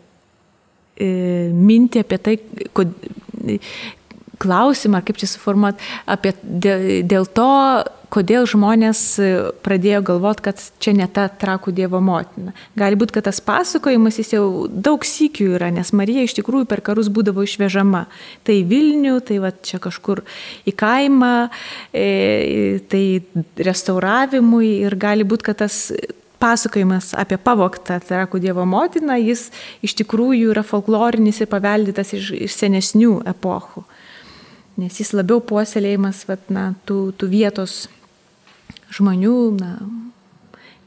[1.02, 2.34] mintį apie tai,
[2.76, 2.92] kod,
[4.42, 7.50] klausimą, kaip čia suformuoti, apie dėl, dėl to,
[8.12, 9.00] kodėl žmonės
[9.64, 12.52] pradėjo galvoti, kad čia ne ta trakų Dievo motina.
[12.78, 16.82] Gali būti, kad tas pasakojimas jis jau daug sykių yra, nes Marija iš tikrųjų per
[16.84, 18.04] karus būdavo išvežama.
[18.46, 20.24] Tai Vilnių, tai va čia kažkur
[20.68, 21.36] į kaimą,
[21.96, 23.04] e, tai
[23.70, 25.86] restauravimui ir gali būti, kad tas
[26.42, 29.48] pasakojimas apie pavoktą trakų Dievo motiną, jis
[29.84, 33.86] iš tikrųjų yra folklorinis ir paveldytas iš, iš senesnių epochų
[34.80, 37.86] nes jis labiau puoselėjimas vat, na, tų, tų vietos
[38.92, 39.72] žmonių, na,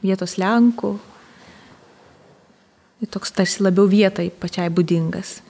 [0.04, 0.96] vietos Lenkų.
[3.04, 5.40] Ir toks tarsi labiau vietai pačiai būdingas.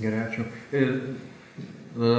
[0.00, 0.44] Gerai, ačiū.
[0.74, 0.84] E,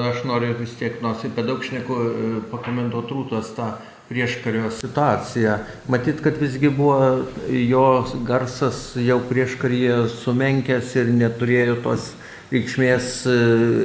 [0.09, 3.75] aš noriu vis tiek, nors apie daug šneku, e, pakomentuoti rūtos tą
[4.07, 5.57] prieškario situaciją.
[5.91, 7.87] Matyt, kad visgi buvo jo
[8.25, 12.13] garsas jau prieškaryje sumenkęs ir neturėjo tos
[12.51, 13.35] reikšmės e,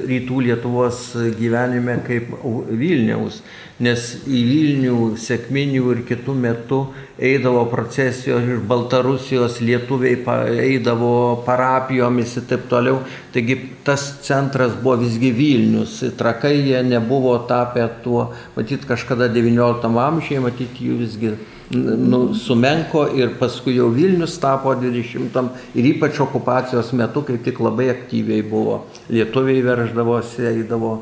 [0.07, 1.01] rytų Lietuvos
[1.39, 2.31] gyvenime kaip
[2.71, 3.41] Vilniaus,
[3.83, 6.79] nes į Vilnių sėkminių ir kitų metų
[7.23, 10.19] eidavo procesijos iš Baltarusijos, lietuviai
[10.63, 13.01] eidavo parapijomis ir taip toliau.
[13.35, 15.99] Taigi tas centras buvo visgi Vilnius.
[16.19, 21.35] Trakai jie nebuvo tapę tuo, matyt, kažkada XIX amžiuje, matyt, jų visgi
[21.73, 27.89] nu, sumenko ir paskui jau Vilnius tapo 20-am ir ypač okupacijos metu, kai tik labai
[27.93, 28.83] aktyviai buvo.
[29.11, 30.93] Lietuviai verždavosi, eidavo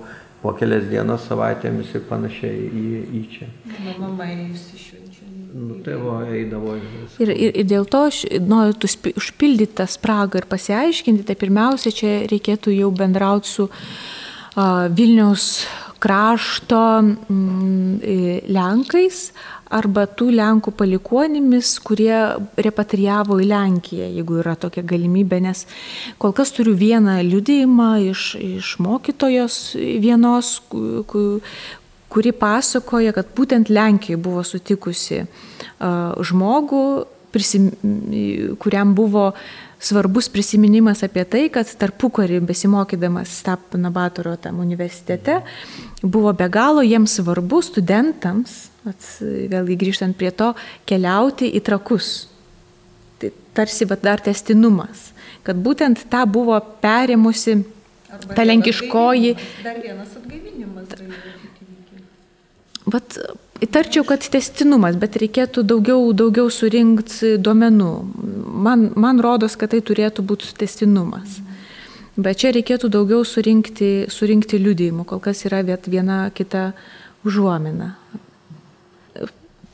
[0.40, 2.84] po kelias dienas savaitėmis ir panašiai į,
[3.18, 3.50] į čia.
[3.98, 5.26] Mama išsišvenčia.
[5.50, 6.76] Nu, tėvo eidavo.
[7.18, 8.76] Ir, ir, ir dėl to aš noriu
[9.10, 15.64] užpildyti tą spragą ir pasiaiškinti, tai pirmiausia, čia reikėtų jau bendrauti su uh, Vilniaus
[16.00, 16.82] krašto
[17.28, 18.00] mm,
[18.50, 19.30] Lenkais
[19.70, 22.14] arba tų Lenkų palikuonimis, kurie
[22.58, 25.66] repatrijavo į Lenkiją, jeigu yra tokia galimybė, nes
[26.18, 29.60] kol kas turiu vieną liudėjimą iš, iš mokytojos
[30.02, 30.56] vienos,
[32.10, 35.22] kuri pasakoja, kad būtent Lenkija buvo sutikusi
[35.78, 36.84] žmogų,
[37.30, 37.70] prisim,
[38.58, 39.30] kuriam buvo
[39.80, 45.40] svarbus prisiminimas apie tai, kad tarpukarį besimokydamas Stapano Batoro tam universitete
[46.02, 48.70] buvo be galo jiems svarbu studentams
[49.20, 50.52] vėlgi grįžtant prie to,
[50.88, 52.28] keliauti į trakus.
[53.20, 55.10] Tai tarsi bet dar testinumas,
[55.44, 57.58] kad būtent tą buvo perėmusi
[58.10, 59.34] Arba ta lenkiškoji.
[59.62, 60.88] Dar vienas atgaivinimas.
[62.90, 63.18] Vat,
[63.64, 67.92] įtarčiau, kad testinumas, bet reikėtų daugiau, daugiau surinkti duomenų.
[68.66, 71.38] Man, man rodos, kad tai turėtų būti testinumas.
[72.20, 76.72] Bet čia reikėtų daugiau surinkti, surinkti liudijimų, kol kas yra viena kita
[77.24, 77.94] užuomina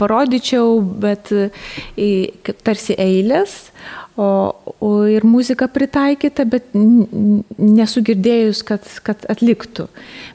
[0.00, 1.32] parodyčiau, bet
[2.64, 3.70] tarsi eilės,
[4.16, 4.28] o,
[4.80, 9.88] o ir muzika pritaikyta, bet nesu girdėjus, kad, kad atliktų.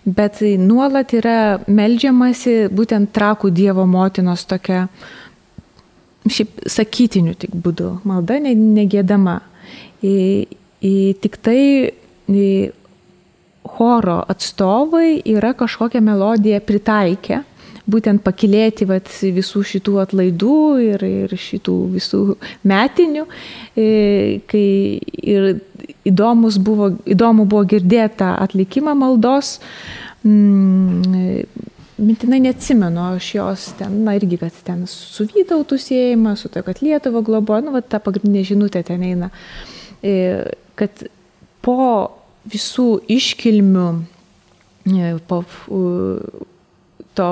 [0.05, 4.85] Bet nuolat yra melžiamasi būtent trakų Dievo motinos tokia,
[6.29, 9.39] šiaip sakytiniu tik būdu, malda negėdama.
[10.01, 10.17] Į,
[10.81, 11.61] į, tik tai
[12.29, 12.51] į,
[13.61, 17.43] choro atstovai yra kažkokią melodiją pritaikę
[17.89, 22.21] būtent pakilėti vat, visų šitų atlaidų ir, ir šitų visų
[22.67, 23.25] metinių.
[23.75, 23.87] E,
[24.51, 24.67] kai
[25.21, 25.49] ir
[26.07, 29.59] įdomus buvo, įdomu buvo girdėti tą atlikimą maldos.
[30.25, 31.45] Mm,
[32.01, 36.79] Mintinai neatsimenu, aš jos ten, na irgi, kad ten su Vytautų siejama, su to, kad
[36.81, 39.29] Lietuva globoja, nu, va, ta pagrindinė žinutė ten eina,
[40.01, 40.15] e,
[40.79, 41.03] kad
[41.61, 41.85] po
[42.49, 43.85] visų iškilmių,
[44.89, 45.43] e, po
[47.17, 47.27] to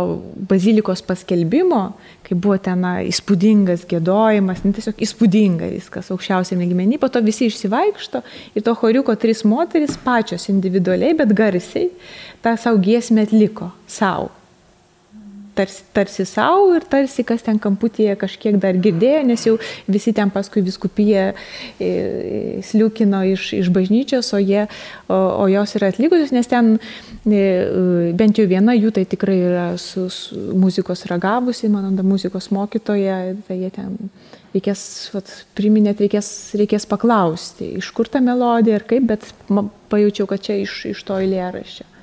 [0.49, 1.81] bazilikos paskelbimo,
[2.25, 8.23] kai buvo ten įspūdingas gėdojimas, ne tiesiog įspūdinga viskas aukščiausiame lygmenį, po to visi išsivaikšto
[8.55, 11.87] ir to choriuko trys moteris pačios individualiai, bet garsiai
[12.43, 14.33] tą savo giesmę atliko savo
[15.59, 19.57] tarsi, tarsi savo ir tarsi kas ten kamputėje kažkiek dar girdėjo, nes jau
[19.91, 21.89] visi ten paskui viskupiją e,
[22.65, 24.65] sliukino iš, iš bažnyčios, o, jie,
[25.07, 27.43] o, o jos yra atlikusios, nes ten e,
[28.19, 33.19] bent jau viena jų tai tikrai yra su, su muzikos ragavusi, mano da muzikos mokytoja,
[33.49, 33.95] tai jie ten
[34.55, 34.81] reikės,
[35.13, 39.29] vat, priminėt, reikės, reikės paklausti, iš kur ta melodija ir kaip, bet
[39.91, 41.98] pajaučiau, kad čia iš, iš to eilėraščio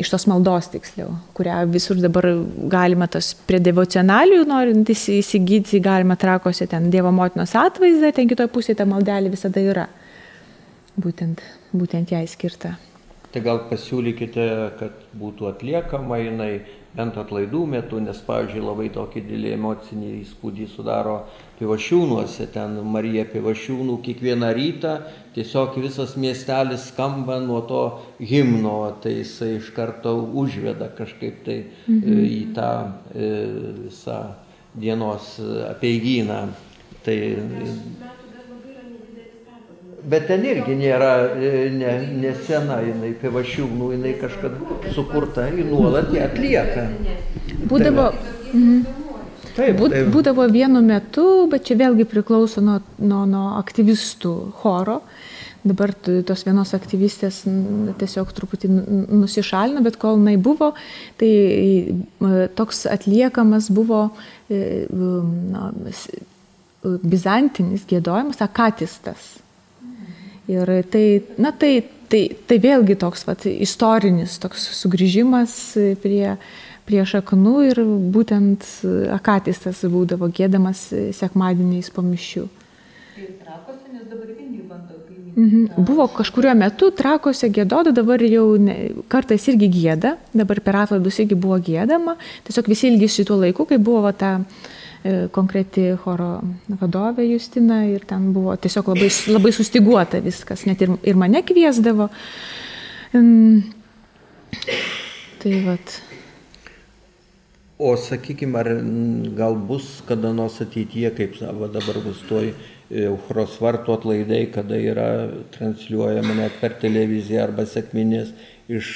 [0.00, 2.26] iš tos maldos tiksliau, kurią visur dabar
[2.72, 8.80] galima tas prie devocionalijų norint įsigyti, galima trakose ten Dievo motinos atvaizdą, ten kitoje pusėje
[8.80, 9.88] ta maldelė visada yra.
[10.96, 11.40] Būtent,
[11.72, 12.76] būtent jai skirta.
[13.32, 14.46] Tai gal pasiūlykite,
[14.80, 16.52] kad būtų atliekama jinai
[16.96, 21.16] bent atlaidų metu, nes, pavyzdžiui, labai tokį didelį emocinį įspūdį sudaro
[21.58, 24.94] pivašiūnuose, ten Marija pivašiūnų kiekvieną rytą,
[25.36, 27.82] tiesiog visas miestelis skamba nuo to
[28.20, 32.24] himno, tai jisai iš karto užveda kažkaip tai mhm.
[32.28, 32.72] į tą
[33.14, 33.30] e,
[33.86, 34.20] visą
[34.76, 35.36] dienos
[35.70, 36.42] apieigyną.
[37.02, 37.16] Tai,
[40.02, 46.10] Bet ten irgi nėra e, ne, ne sena, jinai pivašiūnų, jinai kažkada sukurta, ji nuolat
[46.10, 46.88] ją atlieka.
[47.70, 48.08] Būdavo,
[48.50, 48.80] mhm.
[49.54, 50.08] taip, taip.
[50.14, 55.02] būdavo vienu metu, bet čia vėlgi priklauso nuo, nuo, nuo aktyvistų choro.
[55.62, 57.44] Dabar tos vienos aktyvistės
[58.00, 60.72] tiesiog truputį nusišalino, bet kol jinai buvo,
[61.20, 61.30] tai
[62.58, 64.08] toks atliekamas buvo
[64.50, 65.68] e, na,
[66.82, 69.36] bizantinis gėdojimas, akatistas.
[70.50, 75.54] Ir tai, na tai, tai, tai vėlgi toks vat, istorinis toks sugrįžimas
[76.02, 76.34] prie,
[76.88, 77.82] prie šaknų ir
[78.14, 78.66] būtent
[79.14, 82.48] akatistas būdavo gėdamas sekmadieniais po mišių.
[85.34, 85.68] Mhm.
[85.86, 88.76] Buvo kažkurio metu trakose gėdoda, dabar jau ne,
[89.08, 93.78] kartais irgi gėda, dabar per atlaidus irgi buvo gėdama, tiesiog visi ilgisi tuo laiku, kai
[93.80, 94.34] buvo va, ta
[95.34, 96.36] konkreti choro
[96.80, 102.08] vadovė Justina ir ten buvo tiesiog labai, labai sustiguota viskas, net ir, ir mane kviesdavo.
[105.42, 105.96] Tai vat.
[107.82, 108.68] O sakykime, ar
[109.34, 112.52] gal bus kada nors ateityje, kaip va, dabar bus toj
[112.92, 115.06] Auchros vartų atlaidai, kada yra
[115.54, 118.34] transliuojama net per televiziją arba sekminės
[118.70, 118.88] iš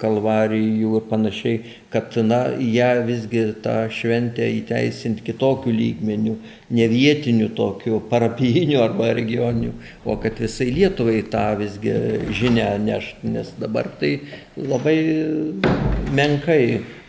[0.00, 1.60] kalvarijų ir panašiai,
[1.92, 6.34] kad na, ją visgi tą šventę įteisinti kitokių lygmenių,
[6.76, 9.72] ne vietinių tokių, parapijinių arba regioninių,
[10.04, 11.94] o kad visai Lietuvai tą visgi
[12.36, 14.18] žinę nešti, nes dabar tai
[14.60, 14.98] labai
[16.14, 16.62] menkai.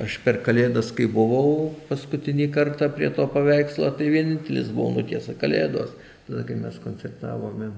[0.04, 5.94] Aš per Kalėdas, kai buvau paskutinį kartą prie to paveikslo, tai vienintelis buvau nutiesa Kalėdos
[6.28, 7.72] tada, kai mes koncertavome.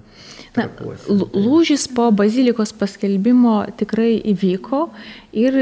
[0.55, 0.67] Na,
[1.36, 4.88] lūžis po bazilikos paskelbimo tikrai įvyko
[5.38, 5.62] ir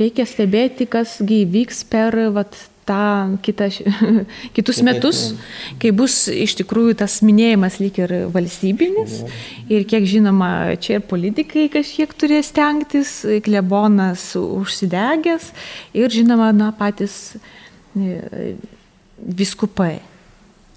[0.00, 3.68] reikia stebėti, kasgi įvyks per vat, tą kitą,
[4.56, 5.20] kitus metus,
[5.80, 9.22] kai bus iš tikrųjų tas minėjimas lyg ir valstybinis.
[9.72, 13.16] Ir kiek žinoma, čia ir politikai kažkiek turės stengtis,
[13.46, 15.52] klebonas užsidegęs
[15.96, 17.38] ir žinoma, na, patys
[17.96, 18.56] e,
[19.16, 20.02] viskupai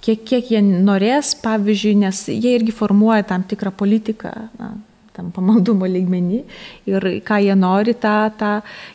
[0.05, 4.33] kiek, kiek jie norės, pavyzdžiui, nes jie irgi formuoja tam tikrą politiką.
[4.59, 4.75] Na,
[5.17, 6.43] tam pamaldumo lygmenį
[6.89, 8.51] ir ką jie nori, tą, tą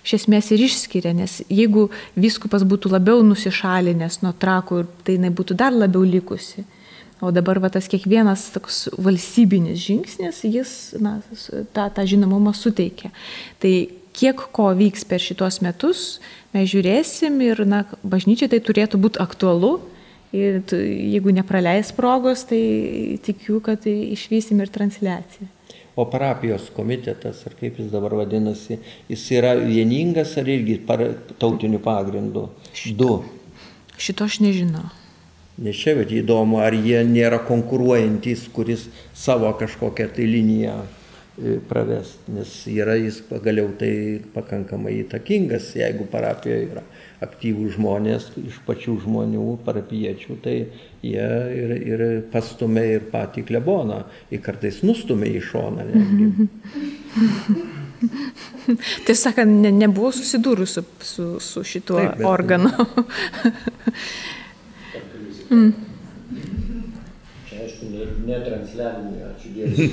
[0.06, 5.58] iš esmės ir išskiria, nes jeigu viskupas būtų labiau nusišalinęs nuo trakų, tai jinai būtų
[5.58, 6.64] dar labiau likusi.
[7.22, 11.20] O dabar va, tas kiekvienas toks valstybinis žingsnis, jis na,
[11.74, 13.12] tą, tą žinomumą suteikia.
[13.62, 13.74] Tai
[14.18, 16.18] kiek ko vyks per šitos metus,
[16.50, 19.76] mes žiūrėsim ir na, bažnyčiai tai turėtų būti aktualu,
[20.32, 25.50] Ir tu, jeigu nepraleis progos, tai tikiu, kad išvysim ir transliaciją.
[25.92, 28.78] O parapijos komitetas, ar kaip jis dabar vadinasi,
[29.12, 32.46] jis yra vieningas ar irgi tautiniu pagrindu?
[32.96, 33.10] Du.
[34.00, 34.86] Šito aš nežinau.
[35.60, 42.24] Nes čia bet įdomu, ar jie nėra konkuruojantis, kuris savo kažkokią tai liniją e, pravest,
[42.32, 43.92] nes yra jis pagaliau tai
[44.32, 46.86] pakankamai įtakingas, jeigu parapijoje yra
[47.22, 50.56] aktyvūs žmonės iš pačių žmonių, parapiečių, tai
[51.04, 55.86] jie ir, ir pastumė ir patį kleboną, ir kartais nustumė į šoną.
[59.06, 62.70] Tiesą sakant, ne, nebuvo susidūrus su, su, su šituo Taip, bet, organu.
[65.52, 65.72] mm.
[67.46, 67.90] Čia aš aišku,
[68.26, 69.90] netransliavimui, ačiū Dievui,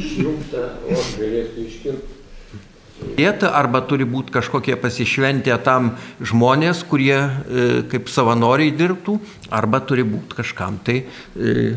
[0.00, 2.15] išjungta, o aš galėsiu iškirpti.
[2.96, 5.90] Vieta arba turi būti kažkokie pasišventę tam
[6.24, 9.18] žmonės, kurie e, kaip savanoriai dirbtų,
[9.52, 11.74] arba turi būti kažkam tai e,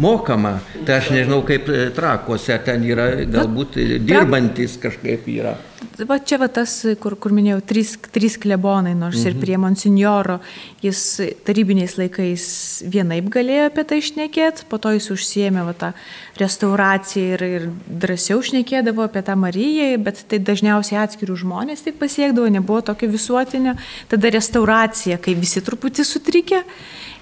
[0.00, 0.54] mokama.
[0.86, 3.76] Tai aš nežinau, kaip e, trakuose ten yra, galbūt
[4.08, 5.58] dirbantis kažkaip yra.
[5.98, 9.28] Va čia va tas, kur, kur minėjau, trys, trys klebonai, nors mhm.
[9.28, 10.38] ir prie monsinjoro,
[10.84, 11.02] jis
[11.46, 12.46] tarybiniais laikais
[12.88, 15.92] vienaip galėjo apie tai išnekėti, po to jis užsiemė va, tą
[16.40, 17.68] restauraciją ir, ir
[18.04, 23.76] drąsiau šnekėdavo apie tą Mariją, bet tai dažniausiai atskirių žmonės tik pasiekdavo, nebuvo tokio visuotinio.
[24.08, 26.64] Tada restauracija, kai visi truputį sutrikė.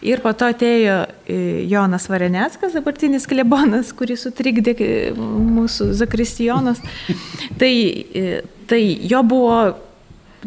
[0.00, 0.94] Ir po to atėjo
[1.28, 1.34] e,
[1.68, 6.80] Jonas Vareneckas, dabartinis klebonas, kurį sutrikdė e, mūsų Zakristijonas.
[7.60, 9.58] Tai, e, tai jo buvo,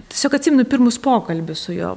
[0.10, 1.94] tiesiog atsimenu pirmus pokalbius su juo.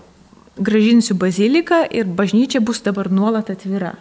[0.57, 3.95] Gražinsiu baziliką ir bažnyčia bus dabar nuolat atvira.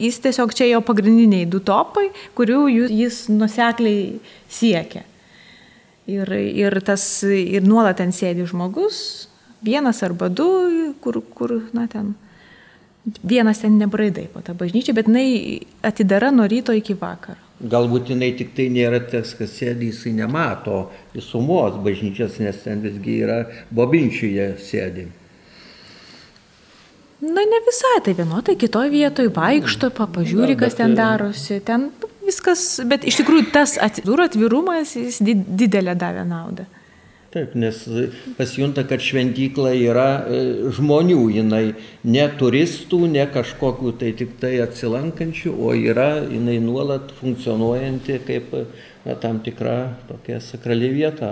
[0.00, 4.16] Jis tiesiog čia jo pagrindiniai du topai, kurių jis nusekliai
[4.52, 5.04] siekia.
[6.08, 9.26] Ir, ir, tas, ir nuolat ten sėdi žmogus,
[9.64, 10.46] vienas arba du,
[11.02, 12.14] kur, kur na ten
[13.06, 17.38] Vienas ten nebraidai po tą bažnyčią, bet jinai atidara nuo ryto iki vakaro.
[17.62, 23.20] Galbūt jinai tik tai nėra tas, kas sėdi, jisai nemato visumos bažnyčios, nes ten visgi
[23.24, 23.38] yra
[23.70, 25.06] bobinčiuje sėdi.
[27.22, 31.62] Na, ne visai, tai vienoje, tai kitoje vietoje vaikšto, papažiūri, kas ten darosi.
[31.64, 31.88] Ten
[32.26, 36.66] viskas, bet iš tikrųjų tas atvirumas, jis didelę davė naudą.
[37.34, 37.80] Taip, nes
[38.38, 40.42] pasijunta, kad šventykla yra e,
[40.76, 41.64] žmonių, jinai
[42.06, 48.54] ne turistų, ne kažkokių tai tik tai atsilankančių, o yra jinai nuolat funkcionuojanti kaip
[49.06, 51.28] na, tam tikra tokia sakrali vieta,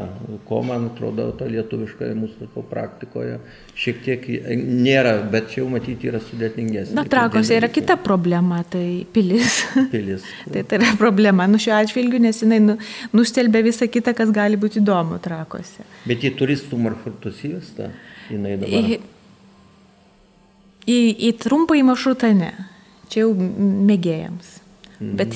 [0.47, 3.41] ko man atrodo to lietuviškoje mūsų praktikoje
[3.79, 4.29] šiek tiek
[4.61, 6.95] nėra, bet čia jau matyti yra sudėtingesnė.
[6.95, 9.65] Na, trakose yra kita problema, tai pilis.
[9.91, 10.27] Pilis.
[10.55, 12.79] tai tai yra problema, nu šiuo atžvilgiu, nes jinai nu,
[13.17, 15.83] nustelbė visą kitą, kas gali būti įdomu trakose.
[16.07, 17.91] Bet į turistų maršrutus įvesta,
[18.31, 18.91] jinai dabar.
[18.95, 19.01] Į,
[20.87, 22.53] į, į trumpąjį maršrutą ne,
[23.11, 24.61] čia jau mėgėjams.
[25.01, 25.17] Mhm.
[25.19, 25.35] Bet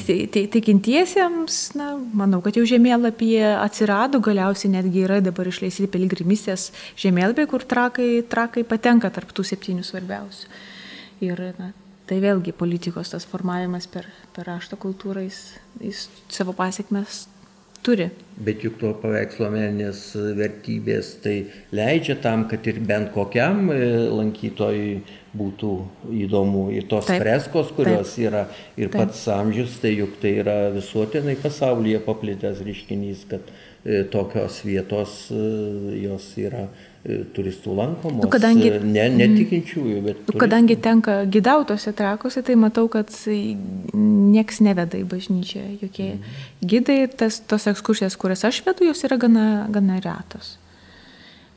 [0.54, 6.68] tikintiesiems, na, manau, kad jau žemėlapyje atsirado, galiausiai netgi yra dabar išleisti piligrimystės
[7.00, 10.52] žemėlapiai, kur trakai, trakai patenka tarp tų septynių svarbiausių.
[11.26, 11.72] Ir na,
[12.06, 15.42] tai vėlgi politikos tas formavimas per, per rašto kultūrą, jis,
[15.82, 17.26] jis savo pasiekmes
[17.82, 18.08] turi.
[18.38, 21.36] Bet juk to paveikslo meninės vertybės tai
[21.74, 23.78] leidžia tam, kad ir bent kokiam e,
[24.14, 25.00] lankytojui
[25.38, 25.72] būtų
[26.24, 26.68] įdomu.
[26.76, 28.44] Ir tos taip, freskos, kurios taip, yra,
[28.78, 29.00] ir taip.
[29.00, 35.42] pats amžius, tai juk tai yra visuotinai pasaulyje paplitęs reiškinys, kad e, tokios vietos e,
[36.04, 36.68] jos yra
[37.34, 38.22] turistų lankomos.
[38.24, 40.22] Nu, kadangi, e, ne, netikinčiųjų, bet...
[40.28, 45.64] Nu, kadangi tenka gidautose trakose, tai matau, kad nieks neveda į bažnyčią.
[45.82, 46.38] Jokie mhm.
[46.74, 50.56] gidai, tas, tos ekskursijas, kurias aš vedu, jos yra gana, gana retos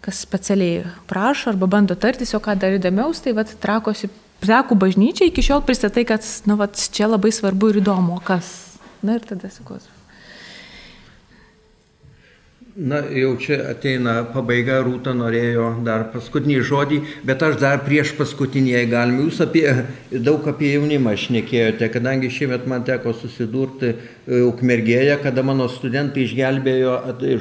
[0.02, 4.10] kas specialiai prašo arba bando tartis, o ką dar įdomiaus, tai vad trakosi,
[4.42, 8.50] trakų bažnyčia iki šiol pristatai, kad, nu, vad čia labai svarbu ir įdomu, kas.
[9.06, 9.78] Na ir tada sakau,
[12.82, 16.98] Na, jau čia ateina pabaiga, Rūta norėjo dar paskutinį žodį,
[17.30, 19.20] bet aš dar prieš paskutinį galim.
[19.28, 19.68] Jūs apie,
[20.10, 23.92] daug apie jaunimą šnekėjote, kadangi šiemet man teko susidurti
[24.30, 26.92] Ukmergėje, kada mano studentai išgelbėjo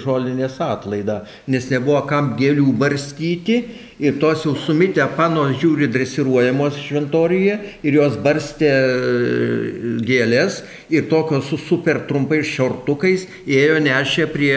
[0.01, 1.19] žolinės atlaidą,
[1.53, 3.59] nes nebuvo kam gėlių barstyti
[4.01, 11.53] ir tos jau sumitę panos žiūri dresiruojamos šventorijoje ir jos barstė e, gėlės ir tokios
[11.53, 14.57] su super trumpais šortukais ėjo nešė prie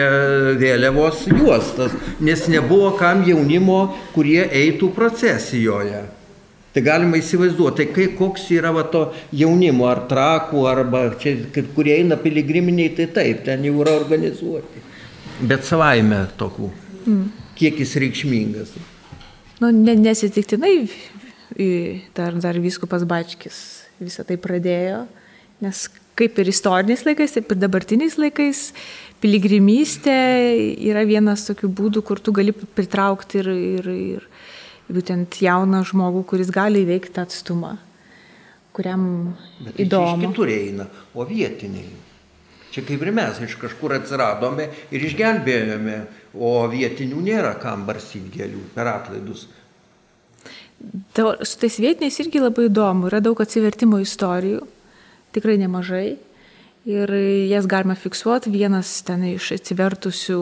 [0.64, 1.92] vėliavos juostas,
[2.24, 6.06] nes nebuvo kam jaunimo, kurie eitų procesijoje.
[6.74, 11.36] Tai galima įsivaizduoti, tai kai koks yra va to jaunimo, ar trakų, arba čia,
[11.76, 14.82] kurie eina piligriminiai, tai taip, ten jau yra organizuoti.
[15.46, 16.72] Bet savaime tokių.
[17.04, 17.30] Mm.
[17.54, 18.74] Kiek jis reikšmingas
[19.60, 20.88] nu, ne, nesitiktinai
[22.14, 23.58] dar, dar viskupas Bačkis
[24.02, 25.04] visą tai pradėjo,
[25.62, 25.84] nes
[26.18, 28.66] kaip ir istoriniais laikais, taip ir dabartiniais laikais
[29.22, 30.16] piligrimystė
[30.90, 34.26] yra vienas tokių būdų, kur tu gali pritraukti ir, ir, ir
[34.88, 37.76] būtent jauną žmogų, kuris gali įveikti atstumą,
[38.76, 39.06] kuriam
[39.60, 40.28] Bet įdomu.
[40.28, 42.02] Kitur eina, o vietiniai.
[42.74, 45.98] Čia kaip ir mes iš kažkur atsiradome ir išgelbėjome
[46.34, 49.46] o vietinių nėra kam barsyti gėlių per atlaidus.
[51.14, 54.64] Su tais vietiniais irgi labai įdomu, yra daug atsivertimo istorijų,
[55.34, 56.16] tikrai nemažai.
[56.84, 57.08] Ir
[57.48, 60.40] jas galima fiksuoti, vienas ten iš atsivertusių,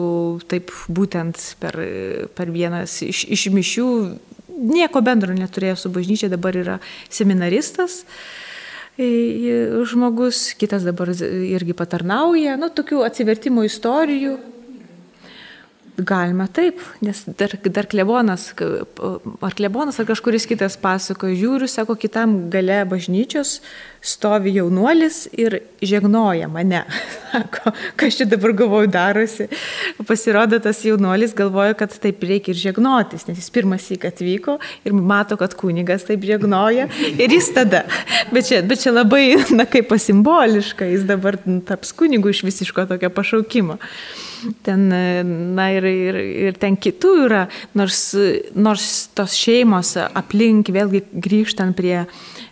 [0.51, 1.77] taip būtent per,
[2.35, 3.85] per vienas iš, iš mišių,
[4.63, 6.79] nieko bendro neturėjo su bažnyčia, dabar yra
[7.11, 8.03] seminaristas.
[8.93, 14.35] žmogus, kitas dabar irgi patarnauja, nu, tokių atsivertimo istorijų
[15.97, 18.47] Galima taip, nes dar, dar klebonas,
[19.45, 23.59] ar klebonas, ar kažkuris kitas pasakoja, žiūriu, sako, kitam gale bažnyčios
[24.01, 26.81] stovi jaunuolis ir žegnoja mane.
[27.33, 29.47] Sako, kas čia dabar galvoju darosi.
[30.09, 34.97] Pasirodo, tas jaunuolis galvoja, kad taip reikia ir žegnotis, nes jis pirmas įk atvyko ir
[34.97, 37.85] mato, kad kunigas taip žegnoja ir jis tada.
[38.33, 41.37] Bet čia, bet čia labai, na kaip pasimboliška, jis dabar
[41.69, 43.77] taps kunigu iš visiško tokio pašaukimo
[44.65, 44.87] ten,
[45.55, 46.19] na ir, ir,
[46.49, 47.43] ir ten kitų yra,
[47.77, 48.01] nors,
[48.55, 52.03] nors tos šeimos aplink, vėlgi grįžtant prie,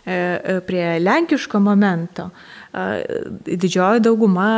[0.04, 2.30] e, prie lenkiško momento,
[3.44, 4.52] didžioji dauguma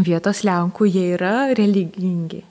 [0.00, 2.42] vietos lenkų, jie yra religingi.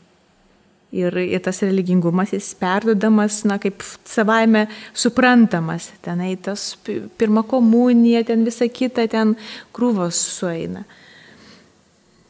[0.91, 5.87] Ir, ir tas religingumas jis perdodamas, na, kaip savaime suprantamas.
[6.03, 6.73] Tenai tas
[7.17, 9.37] pirma komunija, ten visa kita, ten
[9.71, 10.83] krūvos sueina.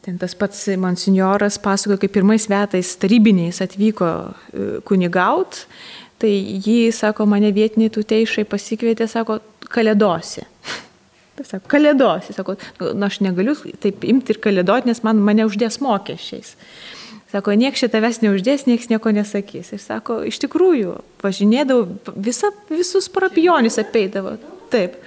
[0.02, 5.66] Ten tas pats monsinjoras pasakojo, kaip pirmais metais tarybiniais atvyko e, kunigaut,
[6.22, 9.40] tai jį, sako, mane vietiniai tuteišai pasikvietė, sako,
[9.72, 10.48] kalėdosi.
[11.38, 15.46] Tai sako, kalėdosi, sako, na, nu, aš negaliu taip imti ir kalėdoti, nes man mane
[15.48, 16.58] uždės mokesčiais.
[17.32, 19.70] Sako, nieks šitą ves neuždės, nieks nieko nesakys.
[19.72, 21.86] Ir sako, iš tikrųjų, važinėdavau,
[22.20, 24.36] visa, visus parapionus apeidavau.
[24.74, 24.98] Taip,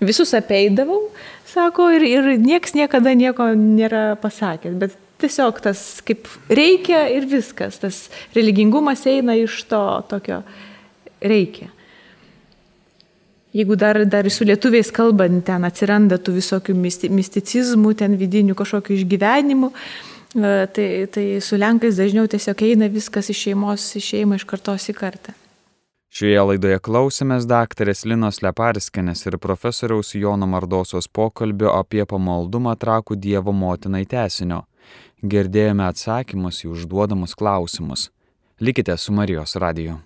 [0.00, 1.00] visus apeidavau,
[1.48, 7.80] sako, ir, ir nieks niekada nieko nėra pasakęs, bet tiesiog tas kaip reikia ir viskas,
[7.82, 8.04] tas
[8.36, 10.42] religingumas eina iš to tokio
[11.20, 11.72] reikia.
[13.56, 19.72] Jeigu dar, dar su lietuviais kalbant, ten atsiranda tų visokių misticizmų, ten vidinių kažkokių išgyvenimų,
[20.76, 24.98] tai, tai su lenkais dažniau tiesiog eina viskas iš šeimos į šeimą, iš kartos į
[25.00, 25.32] kartą.
[26.08, 33.52] Šioje laidoje klausėmės daktarės Linos Leparskinės ir profesoriaus Jono Mardosos pokalbio apie pamaldumą trakų Dievo
[33.52, 34.62] motinai tesinio.
[35.20, 38.08] Girdėjome atsakymus į užduodamus klausimus.
[38.58, 39.98] Likite su Marijos radiju.